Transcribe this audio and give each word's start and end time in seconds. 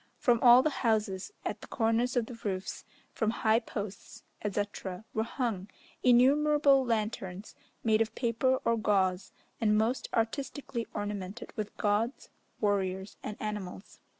From 0.17 0.39
all 0.41 0.63
the 0.63 0.71
houses, 0.81 1.31
at 1.45 1.61
the 1.61 1.67
corners 1.67 2.17
of 2.17 2.25
the 2.25 2.33
roofs, 2.43 2.85
from 3.13 3.29
high 3.29 3.59
posts, 3.59 4.23
etc., 4.43 5.05
were 5.13 5.21
hung 5.21 5.67
innumerable 6.01 6.83
lanterns, 6.83 7.53
made 7.83 8.01
of 8.01 8.15
paper 8.15 8.57
or 8.65 8.77
gauze, 8.77 9.31
and 9.61 9.77
most 9.77 10.09
artistically 10.11 10.87
ornamented 10.95 11.53
with 11.55 11.77
gods, 11.77 12.29
warriors, 12.59 13.17
and 13.21 13.37
animals. 13.39 13.99